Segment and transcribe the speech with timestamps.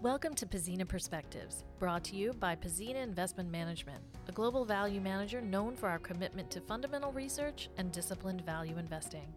[0.00, 5.40] Welcome to Pzena Perspectives, brought to you by Pzena Investment Management, a global value manager
[5.40, 9.32] known for our commitment to fundamental research and disciplined value investing.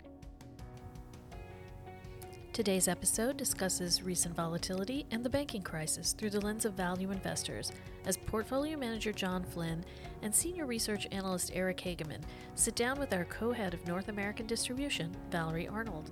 [2.53, 7.71] Today's episode discusses recent volatility and the banking crisis through the lens of value investors
[8.05, 9.85] as portfolio manager John Flynn
[10.21, 12.23] and senior research analyst Eric Hagemann
[12.55, 16.11] sit down with our co head of North American distribution, Valerie Arnold.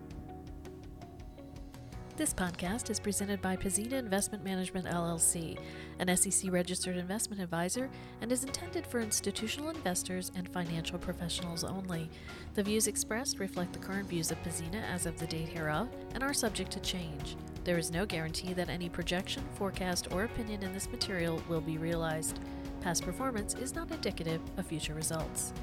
[2.19, 5.57] This podcast is presented by Pzena Investment Management LLC,
[5.99, 12.09] an SEC registered investment advisor, and is intended for institutional investors and financial professionals only.
[12.55, 16.21] The views expressed reflect the current views of Pzena as of the date hereof and
[16.21, 17.37] are subject to change.
[17.63, 21.77] There is no guarantee that any projection, forecast, or opinion in this material will be
[21.77, 22.41] realized.
[22.81, 25.53] Past performance is not indicative of future results.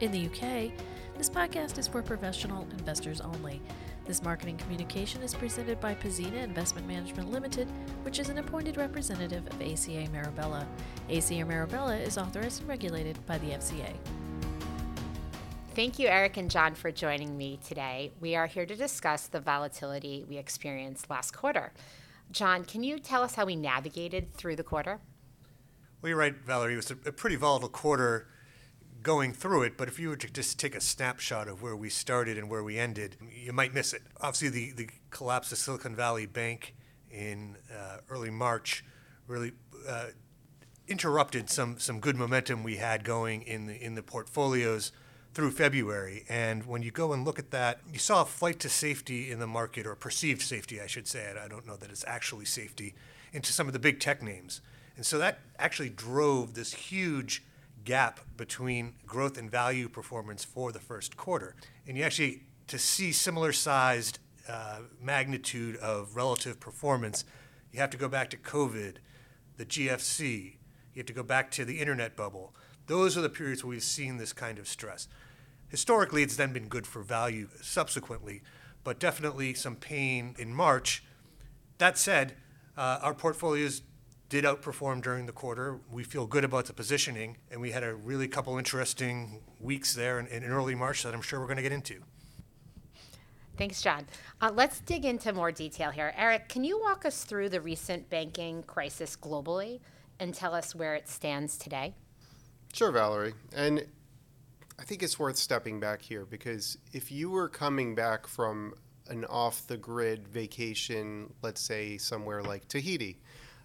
[0.00, 0.72] In the UK,
[1.16, 3.60] this podcast is for professional investors only.
[4.08, 7.68] This marketing communication is presented by Pzena Investment Management Limited,
[8.04, 10.66] which is an appointed representative of ACA Mirabella.
[11.10, 13.92] ACA Mirabella is authorized and regulated by the FCA.
[15.74, 18.10] Thank you, Eric and John, for joining me today.
[18.18, 21.74] We are here to discuss the volatility we experienced last quarter.
[22.30, 25.00] John, can you tell us how we navigated through the quarter?
[26.00, 26.72] Well, you're right, Valerie.
[26.72, 28.26] It was a, a pretty volatile quarter
[29.02, 31.88] going through it, but if you were to just take a snapshot of where we
[31.88, 34.02] started and where we ended, you might miss it.
[34.20, 36.74] Obviously, the, the collapse of Silicon Valley Bank
[37.10, 38.84] in uh, early March
[39.26, 39.52] really
[39.88, 40.06] uh,
[40.86, 44.92] interrupted some, some good momentum we had going in the, in the portfolios
[45.34, 46.24] through February.
[46.28, 49.38] And when you go and look at that, you saw a flight to safety in
[49.38, 51.32] the market, or perceived safety, I should say.
[51.42, 52.94] I don't know that it's actually safety,
[53.32, 54.60] into some of the big tech names.
[54.96, 57.44] And so that actually drove this huge
[57.88, 61.56] gap between growth and value performance for the first quarter.
[61.86, 67.24] And you actually, to see similar sized uh, magnitude of relative performance,
[67.72, 68.96] you have to go back to COVID,
[69.56, 70.56] the GFC,
[70.92, 72.54] you have to go back to the internet bubble.
[72.88, 75.08] Those are the periods where we've seen this kind of stress.
[75.68, 78.42] Historically, it's then been good for value subsequently,
[78.84, 81.02] but definitely some pain in March.
[81.78, 82.34] That said,
[82.76, 83.80] uh, our portfolios
[84.28, 85.80] did outperform during the quarter.
[85.90, 90.18] We feel good about the positioning, and we had a really couple interesting weeks there
[90.18, 92.02] in, in early March that I'm sure we're going to get into.
[93.56, 94.06] Thanks, John.
[94.40, 96.14] Uh, let's dig into more detail here.
[96.16, 99.80] Eric, can you walk us through the recent banking crisis globally
[100.20, 101.94] and tell us where it stands today?
[102.72, 103.34] Sure, Valerie.
[103.56, 103.84] And
[104.78, 108.74] I think it's worth stepping back here because if you were coming back from
[109.08, 113.18] an off the grid vacation, let's say somewhere like Tahiti,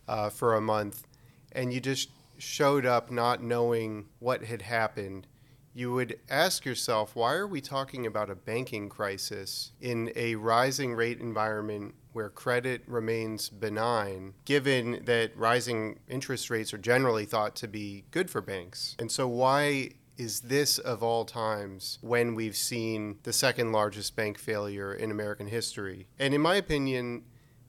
[0.08, 1.06] uh, for a month,
[1.52, 5.28] and you just showed up not knowing what had happened,
[5.74, 10.94] you would ask yourself, why are we talking about a banking crisis in a rising
[10.94, 17.68] rate environment where credit remains benign, given that rising interest rates are generally thought to
[17.68, 18.96] be good for banks?
[19.00, 24.38] And so, why is this of all times when we've seen the second largest bank
[24.38, 26.08] failure in American history?
[26.19, 27.24] And in my opinion,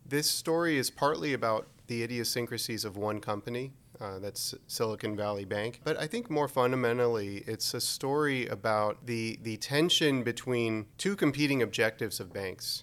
[0.04, 3.72] this story is partly about the idiosyncrasies of one company.
[4.00, 5.80] Uh, that's Silicon Valley Bank.
[5.84, 11.62] But I think more fundamentally, it's a story about the, the tension between two competing
[11.62, 12.82] objectives of banks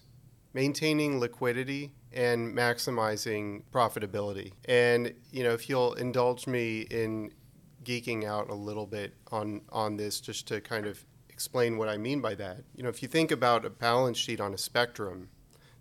[0.54, 4.52] maintaining liquidity and maximizing profitability.
[4.66, 7.32] And, you know, if you'll indulge me in
[7.84, 11.96] geeking out a little bit on, on this, just to kind of explain what I
[11.96, 12.64] mean by that.
[12.76, 15.30] You know, if you think about a balance sheet on a spectrum,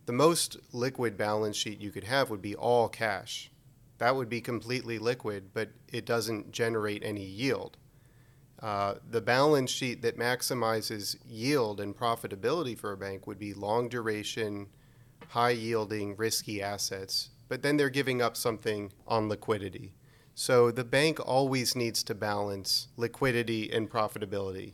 [0.06, 3.51] the most liquid balance sheet you could have would be all cash.
[3.97, 7.78] That would be completely liquid, but it doesn't generate any yield.
[8.61, 13.90] Uh, the balance sheet that maximizes yield and profitability for a bank would be long
[13.90, 14.67] duration,
[15.29, 19.94] high yielding, risky assets, but then they're giving up something on liquidity.
[20.35, 24.73] So the bank always needs to balance liquidity and profitability.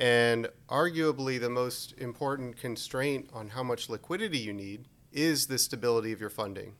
[0.00, 6.10] And arguably, the most important constraint on how much liquidity you need is the stability
[6.10, 6.72] of your funding,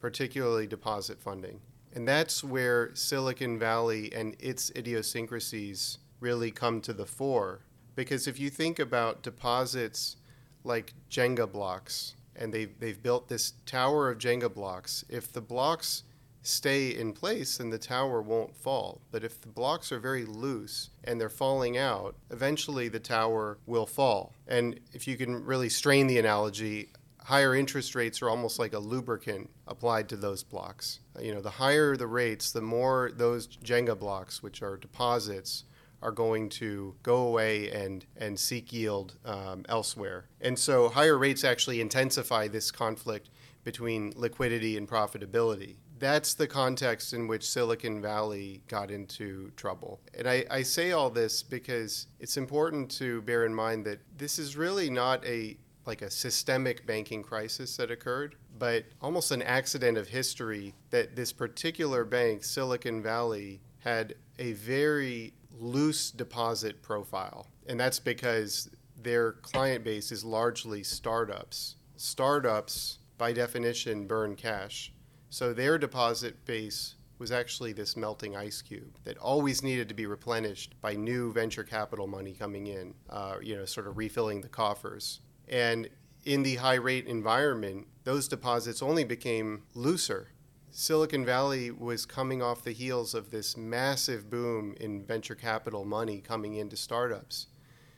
[0.00, 1.60] particularly deposit funding.
[1.94, 7.60] And that's where Silicon Valley and its idiosyncrasies really come to the fore.
[7.94, 10.16] Because if you think about deposits
[10.64, 16.02] like Jenga blocks, and they've, they've built this tower of Jenga blocks, if the blocks
[16.46, 19.00] stay in place, then the tower won't fall.
[19.10, 23.86] But if the blocks are very loose and they're falling out, eventually the tower will
[23.86, 24.34] fall.
[24.46, 26.90] And if you can really strain the analogy,
[27.24, 31.00] higher interest rates are almost like a lubricant applied to those blocks.
[31.18, 35.64] You know, the higher the rates, the more those Jenga blocks, which are deposits,
[36.02, 40.26] are going to go away and, and seek yield um, elsewhere.
[40.42, 43.30] And so higher rates actually intensify this conflict
[43.64, 45.76] between liquidity and profitability.
[45.98, 50.00] That's the context in which Silicon Valley got into trouble.
[50.16, 54.38] And I, I say all this because it's important to bear in mind that this
[54.38, 55.56] is really not a
[55.86, 61.30] like a systemic banking crisis that occurred, but almost an accident of history that this
[61.32, 67.48] particular bank, Silicon Valley, had a very loose deposit profile.
[67.66, 68.70] And that's because
[69.00, 71.76] their client base is largely startups.
[71.96, 74.92] Startups, by definition, burn cash.
[75.34, 80.06] So their deposit base was actually this melting ice cube that always needed to be
[80.06, 84.48] replenished by new venture capital money coming in, uh, you know, sort of refilling the
[84.48, 85.22] coffers.
[85.48, 85.88] And
[86.22, 90.28] in the high rate environment, those deposits only became looser.
[90.70, 96.20] Silicon Valley was coming off the heels of this massive boom in venture capital money
[96.20, 97.48] coming into startups.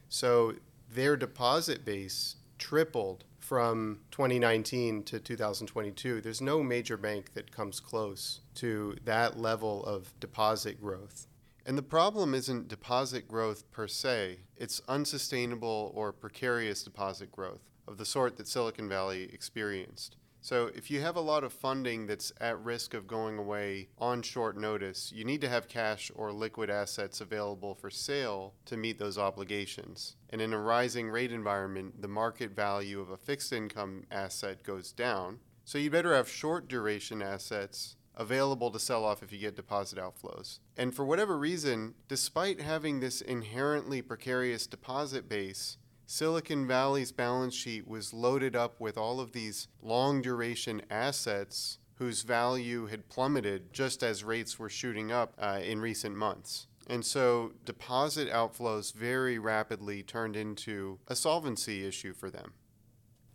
[0.09, 0.55] So
[0.91, 6.21] their deposit base tripled from 2019 to 2022.
[6.21, 11.27] There's no major bank that comes close to that level of deposit growth.
[11.65, 17.99] And the problem isn't deposit growth per se, it's unsustainable or precarious deposit growth of
[17.99, 20.17] the sort that Silicon Valley experienced.
[20.47, 24.23] So, if you have a lot of funding that's at risk of going away on
[24.23, 28.97] short notice, you need to have cash or liquid assets available for sale to meet
[28.97, 30.15] those obligations.
[30.31, 34.93] And in a rising rate environment, the market value of a fixed income asset goes
[34.93, 35.41] down.
[35.65, 39.99] So, you better have short duration assets available to sell off if you get deposit
[39.99, 40.61] outflows.
[40.77, 47.87] And for whatever reason, despite having this inherently precarious deposit base, Silicon Valley's balance sheet
[47.87, 54.03] was loaded up with all of these long duration assets whose value had plummeted just
[54.03, 56.69] as rates were shooting up uh, in recent months.
[56.89, 62.53] And so deposit outflows very rapidly turned into a solvency issue for them.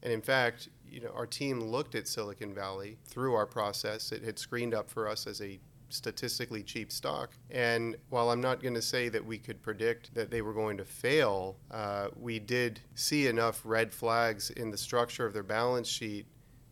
[0.02, 4.12] And in fact, you know, our team looked at Silicon Valley through our process.
[4.12, 5.60] It had screened up for us as a
[5.94, 7.32] statistically cheap stock.
[7.50, 10.78] And while I'm not going to say that we could predict that they were going
[10.78, 15.88] to fail, uh, we did see enough red flags in the structure of their balance
[15.88, 16.26] sheet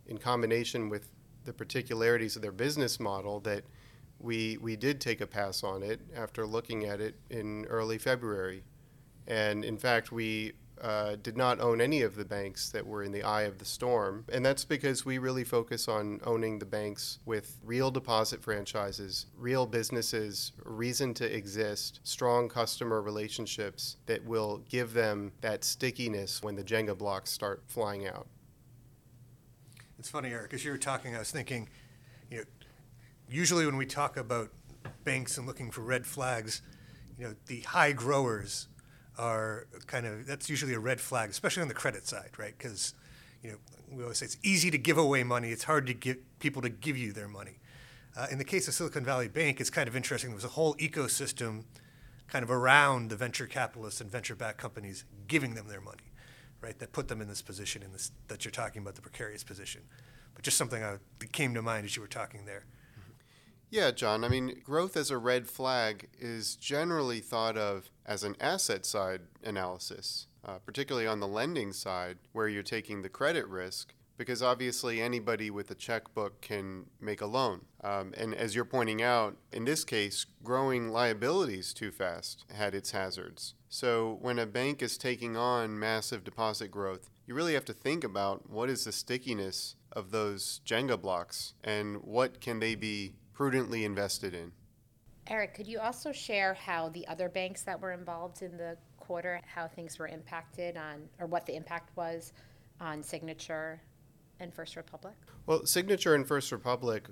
[0.07, 1.09] in combination with
[1.45, 3.63] the particularities of their business model that
[4.19, 8.63] we, we did take a pass on it after looking at it in early February.
[9.27, 13.11] And in fact, we uh, did not own any of the banks that were in
[13.11, 14.25] the eye of the storm.
[14.31, 19.65] And that's because we really focus on owning the banks with real deposit franchises, real
[19.65, 26.63] businesses, reason to exist, strong customer relationships that will give them that stickiness when the
[26.63, 28.27] Jenga blocks start flying out.
[29.97, 31.67] It's funny, Eric, as you were talking, I was thinking,
[32.31, 32.43] you know,
[33.29, 34.49] usually when we talk about
[35.03, 36.61] banks and looking for red flags,
[37.17, 38.69] you know, the high growers
[39.19, 42.57] are kind of that's usually a red flag, especially on the credit side, right?
[42.57, 42.93] Because
[43.43, 43.57] you know
[43.91, 46.69] we always say it's easy to give away money; it's hard to get people to
[46.69, 47.59] give you their money.
[48.17, 50.31] Uh, in the case of Silicon Valley Bank, it's kind of interesting.
[50.31, 51.65] There was a whole ecosystem
[52.27, 56.11] kind of around the venture capitalists and venture-backed companies giving them their money,
[56.61, 56.77] right?
[56.79, 59.81] That put them in this position in this that you're talking about, the precarious position.
[60.33, 62.65] But just something I, that came to mind as you were talking there.
[63.71, 64.23] Yeah, John.
[64.23, 69.21] I mean, growth as a red flag is generally thought of as an asset side
[69.43, 74.99] analysis, uh, particularly on the lending side, where you're taking the credit risk, because obviously
[74.99, 77.61] anybody with a checkbook can make a loan.
[77.83, 82.89] Um, and as you're pointing out, in this case, growing liabilities too fast had its
[82.89, 83.53] hazards.
[83.69, 88.03] So when a bank is taking on massive deposit growth, you really have to think
[88.03, 93.85] about what is the stickiness of those Jenga blocks and what can they be prudently
[93.85, 94.51] invested in.
[95.27, 99.39] Eric, could you also share how the other banks that were involved in the quarter,
[99.47, 102.33] how things were impacted on, or what the impact was
[102.81, 103.79] on Signature
[104.41, 105.13] and First Republic?
[105.45, 107.07] Well, Signature and First Republic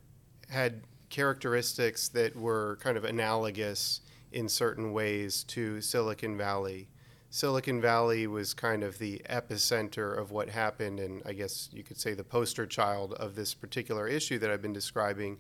[0.50, 4.02] had characteristics that were kind of analogous
[4.34, 6.90] in certain ways to Silicon Valley.
[7.30, 11.98] Silicon Valley was kind of the epicenter of what happened, and I guess you could
[11.98, 15.38] say the poster child of this particular issue that I've been describing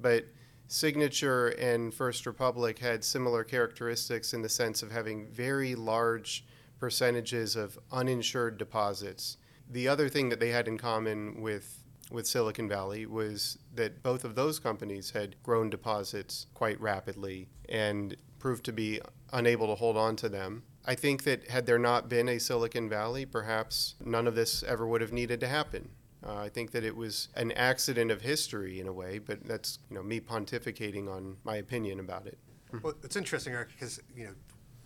[0.00, 0.26] but
[0.66, 6.44] Signature and First Republic had similar characteristics in the sense of having very large
[6.78, 9.38] percentages of uninsured deposits.
[9.70, 14.24] The other thing that they had in common with with Silicon Valley was that both
[14.24, 19.00] of those companies had grown deposits quite rapidly and proved to be
[19.32, 20.62] unable to hold on to them.
[20.86, 24.86] I think that had there not been a Silicon Valley, perhaps none of this ever
[24.86, 25.90] would have needed to happen.
[26.26, 29.78] Uh, I think that it was an accident of history in a way, but that's
[29.88, 32.38] you know me pontificating on my opinion about it.
[32.82, 34.34] Well, it's interesting, Eric, because you know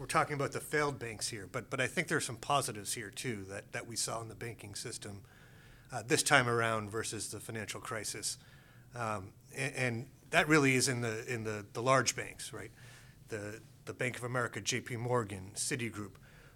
[0.03, 3.11] we're talking about the failed banks here, but, but I think there's some positives here
[3.11, 5.23] too that, that we saw in the banking system
[5.93, 8.39] uh, this time around versus the financial crisis.
[8.97, 12.71] Um, and, and that really is in the, in the, the large banks, right?
[13.29, 16.13] The, the Bank of America, JP Morgan, Citigroup,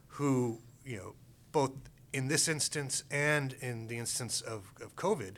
[0.09, 1.15] who, you know,
[1.53, 1.73] both
[2.17, 5.35] in this instance and in the instance of, of COVID,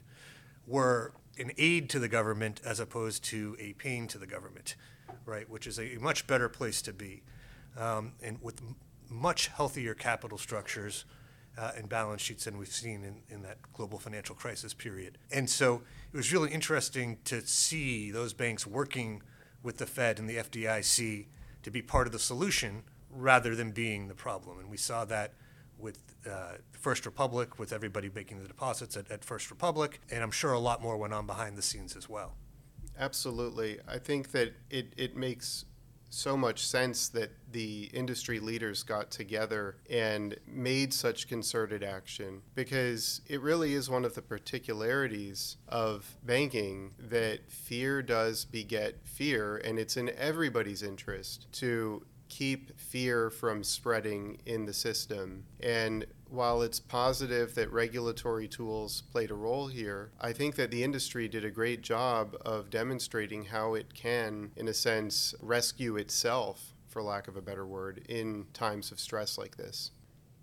[0.65, 4.77] were an aid to the government as opposed to a pain to the government,
[5.25, 5.51] right?
[5.51, 7.25] Which is a much better place to be,
[7.77, 8.77] um, and with m-
[9.11, 11.05] much healthier capital structures
[11.59, 15.19] uh, and balance sheets than we've seen in, in that global financial crisis period.
[15.33, 15.83] And so
[16.13, 19.21] it was really interesting to see those banks working
[19.65, 21.27] with the Fed and the FDIC
[21.65, 24.61] to be part of the solution rather than being the problem.
[24.61, 25.33] And we saw that
[25.79, 30.31] with uh, First Republic, with everybody making the deposits at, at First Republic, and I'm
[30.31, 32.35] sure a lot more went on behind the scenes as well.
[32.99, 33.79] Absolutely.
[33.87, 35.65] I think that it, it makes
[36.11, 43.21] so much sense that the industry leaders got together and made such concerted action because
[43.27, 49.79] it really is one of the particularities of banking that fear does beget fear, and
[49.79, 55.45] it's in everybody's interest to keep fear from spreading in the system.
[55.61, 60.85] And while it's positive that regulatory tools played a role here, I think that the
[60.85, 66.75] industry did a great job of demonstrating how it can, in a sense, rescue itself,
[66.87, 69.91] for lack of a better word, in times of stress like this.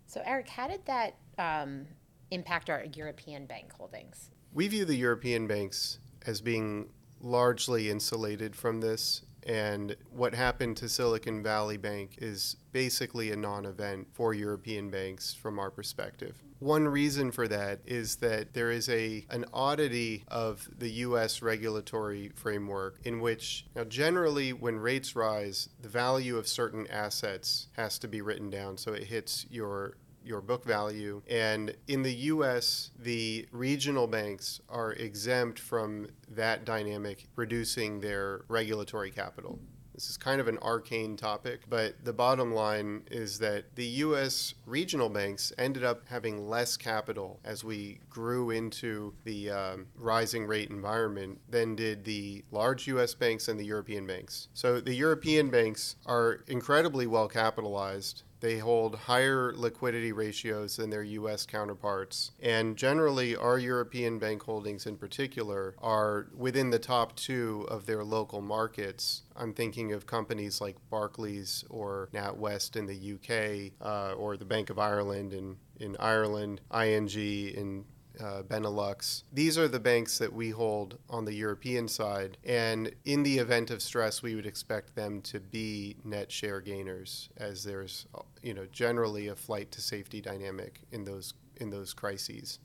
[0.07, 1.85] So, Eric, how did that um,
[2.31, 4.29] impact our European bank holdings?
[4.53, 6.89] We view the European banks as being
[7.21, 13.65] largely insulated from this and what happened to Silicon Valley Bank is basically a non
[13.65, 16.41] event for European banks from our perspective.
[16.59, 22.31] One reason for that is that there is a an oddity of the US regulatory
[22.35, 28.07] framework in which now generally when rates rise the value of certain assets has to
[28.07, 31.21] be written down so it hits your your book value.
[31.29, 39.11] And in the US, the regional banks are exempt from that dynamic, reducing their regulatory
[39.11, 39.59] capital.
[39.95, 44.53] This is kind of an arcane topic, but the bottom line is that the US
[44.65, 50.69] regional banks ended up having less capital as we grew into the um, rising rate
[50.69, 54.49] environment than did the large US banks and the European banks.
[54.53, 61.01] So the European banks are incredibly well capitalized they hold higher liquidity ratios than their
[61.01, 61.47] U.S.
[61.47, 62.29] counterparts.
[62.39, 68.03] And generally, our European bank holdings in particular are within the top two of their
[68.03, 69.23] local markets.
[69.35, 74.69] I'm thinking of companies like Barclays or NatWest in the UK, uh, or the Bank
[74.69, 77.83] of Ireland in, in Ireland, ING in
[78.19, 79.23] uh, Benelux.
[79.31, 82.37] These are the banks that we hold on the European side.
[82.43, 87.29] And in the event of stress, we would expect them to be net share gainers,
[87.37, 88.07] as there's,
[88.41, 92.59] you know, generally a flight to safety dynamic in those in those crises.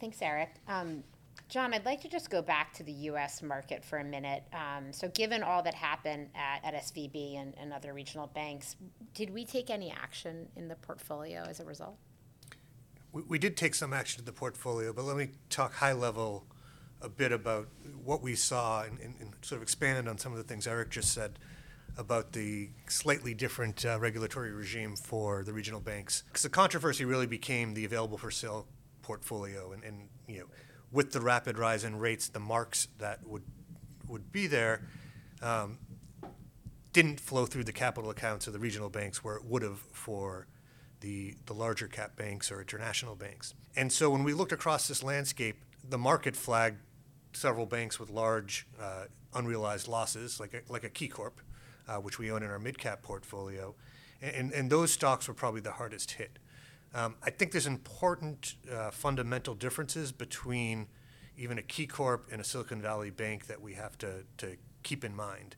[0.00, 0.50] Thanks, Eric.
[0.68, 1.02] Um,
[1.48, 3.42] John, I'd like to just go back to the U.S.
[3.42, 4.42] market for a minute.
[4.52, 8.74] Um, so, given all that happened at, at SVB and, and other regional banks,
[9.14, 11.96] did we take any action in the portfolio as a result?
[13.28, 16.44] We, did take some action to the portfolio, but let me talk high level
[17.00, 17.68] a bit about
[18.04, 20.90] what we saw and, and, and sort of expanded on some of the things Eric
[20.90, 21.38] just said
[21.98, 26.24] about the slightly different uh, regulatory regime for the regional banks.
[26.26, 28.66] Because the controversy really became the available for sale
[29.02, 30.46] portfolio, and, and you know,
[30.92, 33.42] with the rapid rise in rates, the marks that would
[34.08, 34.82] would be there
[35.42, 35.78] um,
[36.92, 40.46] didn't flow through the capital accounts of the regional banks where it would have for
[41.00, 43.54] the, the larger cap banks or international banks.
[43.76, 45.56] And so when we looked across this landscape,
[45.88, 46.78] the market flagged
[47.32, 51.32] several banks with large uh, unrealized losses, like a, like a KeyCorp,
[51.88, 53.74] uh, which we own in our mid cap portfolio.
[54.22, 56.38] And, and those stocks were probably the hardest hit.
[56.94, 60.86] Um, I think there's important uh, fundamental differences between
[61.36, 65.14] even a KeyCorp and a Silicon Valley bank that we have to, to keep in
[65.14, 65.56] mind.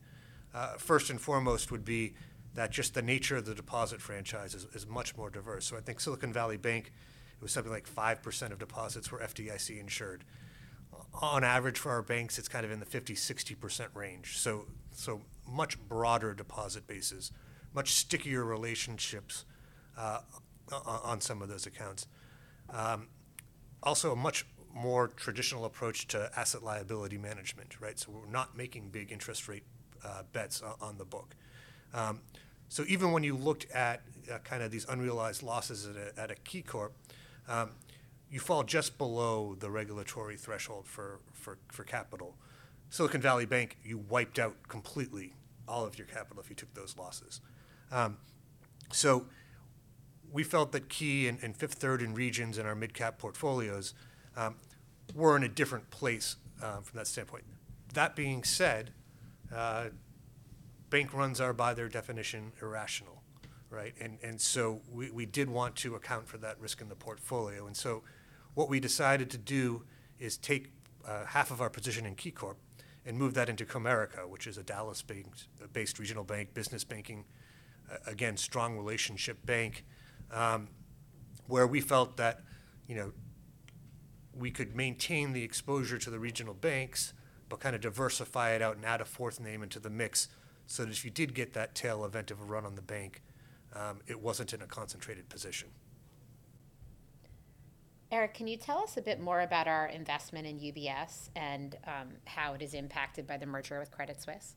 [0.53, 2.15] Uh, first and foremost would be
[2.59, 5.65] that just the nature of the deposit franchise is, is much more diverse.
[5.65, 9.79] So I think Silicon Valley Bank, it was something like 5% of deposits were FDIC
[9.79, 10.25] insured.
[11.23, 14.39] On average for our banks, it's kind of in the 50, 60% range.
[14.39, 17.31] So, so much broader deposit bases,
[17.75, 19.45] much stickier relationships
[19.97, 20.21] uh,
[20.85, 22.09] on some of those accounts.
[22.71, 23.07] Um,
[23.85, 27.99] also, a much more traditional approach to asset liability management, right?
[27.99, 29.65] So we're not making big interest rate
[30.05, 31.37] uh, bets on the book.
[31.95, 32.21] Um,
[32.69, 36.31] so even when you looked at uh, kind of these unrealized losses at a, at
[36.31, 36.91] a KeyCorp,
[37.49, 37.71] um,
[38.31, 42.37] you fall just below the regulatory threshold for, for, for capital.
[42.91, 45.35] Silicon Valley Bank, you wiped out completely
[45.67, 47.41] all of your capital if you took those losses.
[47.91, 48.19] Um,
[48.91, 49.27] So
[50.33, 53.95] we felt that Key and, and Fifth Third and Regions in our mid-cap portfolios
[54.37, 54.57] um,
[55.15, 57.45] were in a different place um, from that standpoint.
[57.95, 58.93] That being said,
[59.55, 59.89] uh,
[60.91, 63.23] bank runs are by their definition irrational,
[63.71, 63.95] right?
[64.01, 67.67] And, and so we, we did want to account for that risk in the portfolio.
[67.67, 68.03] And so
[68.55, 69.85] what we decided to do
[70.19, 70.73] is take
[71.07, 72.57] uh, half of our position in KeyCorp
[73.07, 77.25] and move that into Comerica, which is a Dallas-based based regional bank, business banking,
[77.91, 79.85] uh, again, strong relationship bank,
[80.31, 80.69] um,
[81.47, 82.41] where we felt that,
[82.87, 83.13] you know,
[84.35, 87.13] we could maintain the exposure to the regional banks,
[87.49, 90.29] but kind of diversify it out and add a fourth name into the mix
[90.69, 93.23] so that if you did get that tail event of a run on the bank,
[93.75, 95.69] um, it wasn't in a concentrated position.
[98.11, 102.09] Eric, can you tell us a bit more about our investment in UBS and um,
[102.27, 104.55] how it is impacted by the merger with Credit Suisse?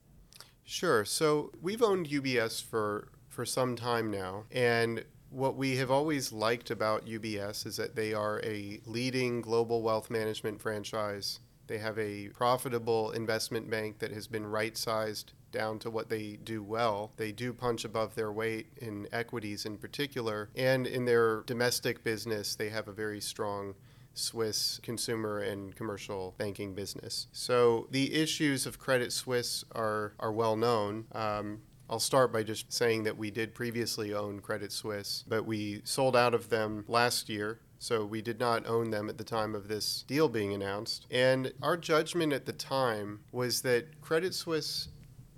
[0.63, 1.03] Sure.
[1.03, 4.45] So we've owned UBS for, for some time now.
[4.51, 9.81] And what we have always liked about UBS is that they are a leading global
[9.81, 11.39] wealth management franchise.
[11.71, 16.37] They have a profitable investment bank that has been right sized down to what they
[16.43, 17.13] do well.
[17.15, 22.55] They do punch above their weight in equities in particular, and in their domestic business,
[22.55, 23.75] they have a very strong
[24.13, 27.27] Swiss consumer and commercial banking business.
[27.31, 31.05] So the issues of Credit Suisse are, are well known.
[31.13, 35.83] Um, I'll start by just saying that we did previously own Credit Suisse, but we
[35.85, 37.61] sold out of them last year.
[37.81, 41.07] So we did not own them at the time of this deal being announced.
[41.09, 44.89] And our judgment at the time was that Credit Suisse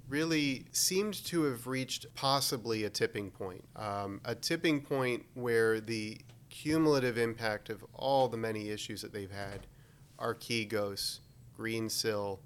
[0.09, 3.63] really seemed to have reached possibly a tipping point.
[3.77, 6.19] Um, a tipping point where the
[6.49, 9.65] cumulative impact of all the many issues that they've had
[10.19, 11.19] Archegos,
[11.57, 12.39] Greensill,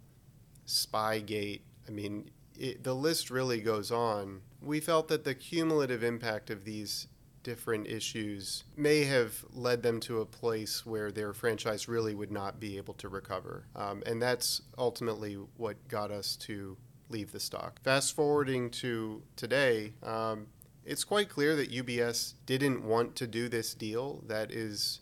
[0.67, 4.41] Spygate I mean, it, the list really goes on.
[4.61, 7.07] We felt that the cumulative impact of these
[7.47, 12.59] different issues may have led them to a place where their franchise really would not
[12.59, 13.63] be able to recover.
[13.73, 16.75] Um, and that's ultimately what got us to
[17.07, 17.81] leave the stock.
[17.83, 20.47] Fast forwarding to today, um,
[20.83, 24.21] it's quite clear that UBS didn't want to do this deal.
[24.27, 24.99] That is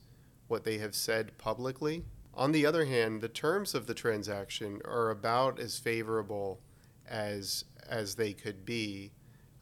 [0.47, 2.05] what they have said publicly.
[2.35, 6.59] On the other hand, the terms of the transaction are about as favorable
[7.07, 9.13] as as they could be.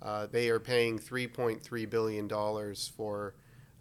[0.03, 3.35] Uh, they are paying 3.3 billion dollars for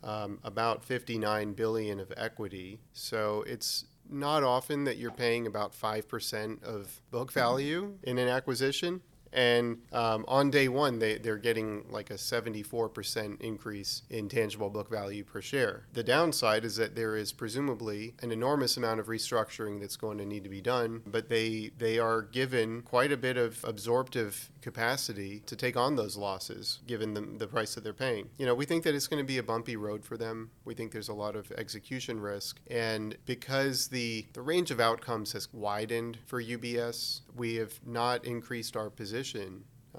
[0.05, 2.79] um, about 59 billion of equity.
[2.93, 9.01] So it's not often that you're paying about 5% of book value in an acquisition.
[9.33, 14.91] And um, on day one, they, they're getting like a 74% increase in tangible book
[14.91, 15.87] value per share.
[15.93, 20.27] The downside is that there is presumably an enormous amount of restructuring that's going to
[20.27, 25.41] need to be done, but they, they are given quite a bit of absorptive capacity
[25.47, 28.29] to take on those losses given the, the price that they're paying.
[28.39, 30.51] You know, we think that it's going to be a bumpy road for them.
[30.65, 32.61] We think there's a lot of execution risk.
[32.71, 38.77] And because the, the range of outcomes has widened for UBS, we have not increased
[38.77, 39.22] our position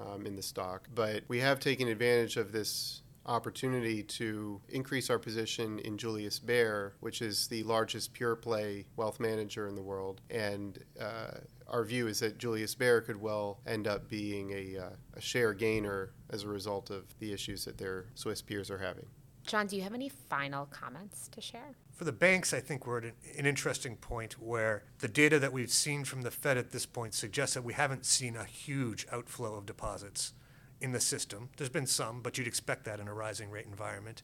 [0.00, 5.18] um, in the stock, but we have taken advantage of this opportunity to increase our
[5.18, 10.20] position in Julius Baer, which is the largest pure play wealth manager in the world.
[10.30, 14.90] And uh, our view is that Julius Baer could well end up being a, uh,
[15.14, 19.06] a share gainer as a result of the issues that their Swiss peers are having.
[19.46, 21.74] John, do you have any final comments to share?
[21.92, 25.52] For the banks, I think we're at an, an interesting point where the data that
[25.52, 29.06] we've seen from the Fed at this point suggests that we haven't seen a huge
[29.12, 30.32] outflow of deposits
[30.80, 31.50] in the system.
[31.56, 34.22] There's been some, but you'd expect that in a rising rate environment.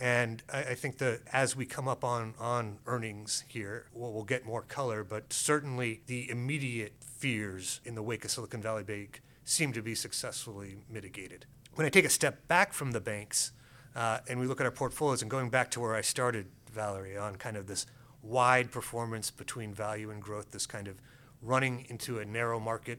[0.00, 4.24] And I, I think that as we come up on, on earnings here, we'll, we'll
[4.24, 9.22] get more color, but certainly the immediate fears in the wake of Silicon Valley Bank
[9.44, 11.46] seem to be successfully mitigated.
[11.74, 13.52] When I take a step back from the banks
[13.96, 17.16] uh, and we look at our portfolios, and going back to where I started, Valerie,
[17.16, 17.86] on kind of this
[18.22, 21.00] wide performance between value and growth, this kind of
[21.40, 22.98] running into a narrow market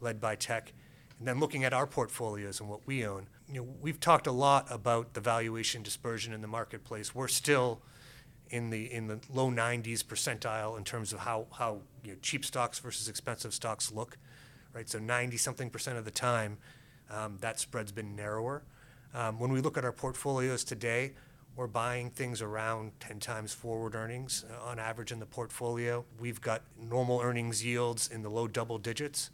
[0.00, 0.72] led by tech,
[1.18, 4.32] and then looking at our portfolios and what we own, you know, we've talked a
[4.32, 7.14] lot about the valuation dispersion in the marketplace.
[7.14, 7.82] We're still
[8.48, 12.46] in the in the low 90s percentile in terms of how how you know, cheap
[12.46, 14.16] stocks versus expensive stocks look,
[14.72, 14.88] right?
[14.88, 16.56] So 90 something percent of the time,
[17.10, 18.62] um, that spread's been narrower.
[19.14, 21.12] Um, when we look at our portfolios today,
[21.56, 26.04] we're buying things around 10 times forward earnings uh, on average in the portfolio.
[26.18, 29.30] We've got normal earnings yields in the low double digits.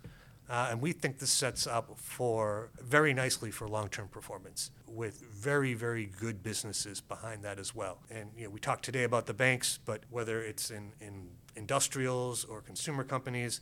[0.49, 5.75] Uh, and we think this sets up for very nicely for long-term performance with very,
[5.75, 7.99] very good businesses behind that as well.
[8.11, 13.03] And we talked today about the banks, but whether it's in, in industrials or consumer
[13.03, 13.61] companies,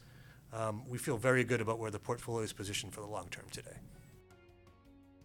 [0.53, 3.46] um, we feel very good about where the portfolio is positioned for the long term
[3.50, 3.79] today.